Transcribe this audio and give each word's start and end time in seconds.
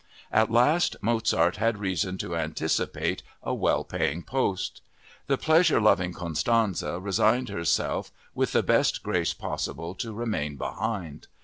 At 0.31 0.49
last 0.49 0.95
Mozart 1.03 1.57
had 1.57 1.77
reason 1.77 2.17
to 2.17 2.35
anticipate 2.35 3.21
a 3.43 3.53
well 3.53 3.83
paying 3.83 4.23
post! 4.23 4.81
The 5.27 5.37
pleasure 5.37 5.79
loving 5.79 6.11
Constanze 6.11 6.81
resigned 6.81 7.49
herself 7.49 8.11
with 8.33 8.53
the 8.53 8.63
best 8.63 9.03
grace 9.03 9.35
possible 9.35 9.93
to 9.93 10.11
remain 10.11 10.55
behind. 10.57 11.27